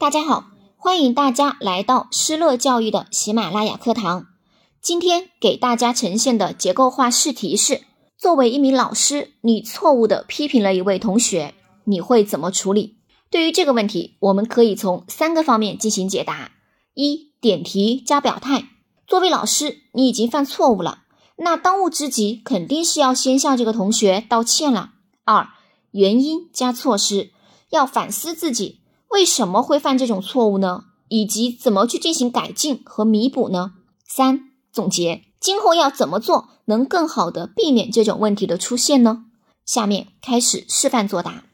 [0.00, 4.28] 大家好，欢迎大家来到施乐教育的喜马拉雅课堂。
[4.80, 7.82] 今天给大家呈现的结构化试题是：
[8.16, 12.98] 作为一名老师，你错误的批评了一位同学，你会怎么处理？
[13.28, 16.52] 对于这个问题，我们可以从三个方面进行解答：
[16.94, 18.68] 一、点题加表态。
[19.08, 21.00] 作为老师，你已经犯错误了，
[21.38, 24.92] 那当务之急肯定是要先向这个同学道歉了。
[25.24, 25.48] 二、
[25.90, 27.32] 原因加措施。
[27.70, 28.80] 要反思自己
[29.10, 30.84] 为什么会犯这种错误呢？
[31.08, 33.72] 以及怎么去进行改进和弥补呢？
[34.06, 39.24] 三、总结，今后要怎么做能更好的避免这种问题的出现呢？
[39.64, 41.44] 下面开始示范作答。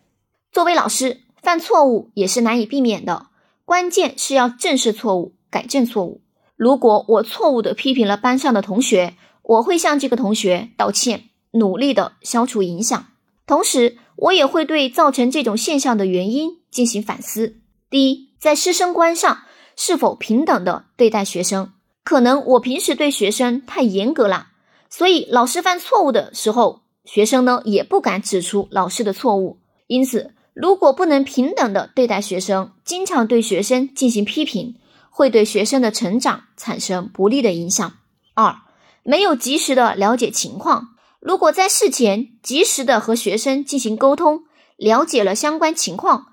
[0.50, 3.26] 作为老师，犯错误也是难以避免的，
[3.64, 6.22] 关键是要正视错误，改正错误。
[6.56, 13.06] 如果我错误的批评了班上的同学，我会向这个同学道歉，努力的消除影响，
[13.46, 13.98] 同时。
[14.16, 17.56] 我也会对造成这种现象的原因进行反思。
[17.90, 19.42] 第一，在师生观上
[19.74, 21.72] 是否平等的对待学生？
[22.04, 24.50] 可能我平时对学生太严格了，
[24.88, 29.58] 所以老师犯错误的时候，学生呢也不敢指出老师的错误。
[29.88, 34.76] 因此，如果不能平等的对待学生，经常对学生进行批评，
[35.10, 37.94] 会对学生的成长产生不利的影响。
[38.34, 38.54] 二，
[39.02, 40.93] 没有及时的了解情况。
[41.24, 44.42] 如果在事前及时的和学生进行沟通，
[44.76, 46.26] 了解了相关情况，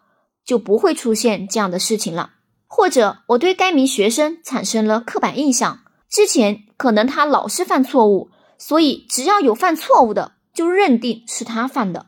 [0.44, 2.32] 就不会出现这样的事情了。
[2.68, 12.08] 或者我对该名学生产生了刻板印象，之前可能他老是犯错误，所以只要有犯错误的，就认定是他犯的，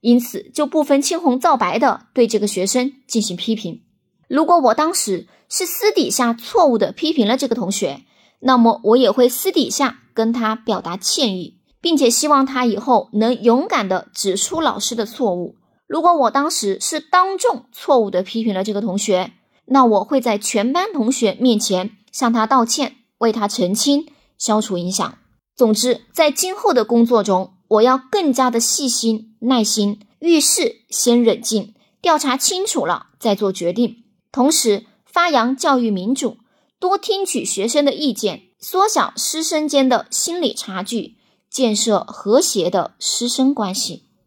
[0.00, 3.84] 因此就不分青红皂白的对这个学生进行批评。
[4.26, 8.02] 如果我当时是私底下错误的批评了这个同学，
[8.40, 11.60] 那么我也会私底下跟他表达歉意。
[11.84, 15.56] 并且希望他以后能勇敢的指出老师的错误。
[15.86, 19.32] 如果我当时是当众错误的批评了这个同学，
[19.66, 24.06] 那我会在全班同学面前向他道歉，为他澄清，
[24.38, 25.18] 消除影响。
[25.54, 34.04] 总之，在今后的工作中，我要更加的细心、耐心，遇事先冷静，调查清楚了再做决定。
[34.32, 36.38] 同时，发扬教育民主，
[36.80, 41.18] 多听取学生的意见，缩小师生间的心理差距。
[41.54, 44.02] 建设和谐的师生关系。